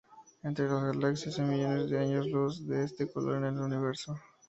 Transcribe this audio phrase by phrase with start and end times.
[0.41, 4.17] Entre las galaxias, hay millones de años luz de este color en el universo.